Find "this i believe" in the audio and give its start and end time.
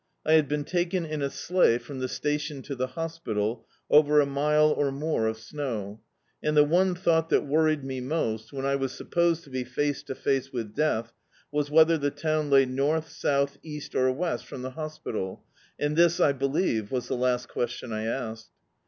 15.95-16.89